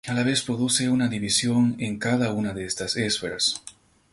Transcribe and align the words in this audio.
A 0.07 0.13
la 0.13 0.23
vez 0.23 0.41
produce 0.41 0.89
una 0.89 1.07
división 1.07 1.75
en 1.77 1.99
cada 1.99 2.33
una 2.33 2.53
de 2.55 2.65
estas 2.65 2.95
esferas. 2.97 3.61